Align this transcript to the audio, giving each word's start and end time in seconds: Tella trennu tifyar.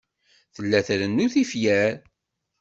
Tella 0.55 0.79
trennu 0.87 1.27
tifyar. 1.33 1.93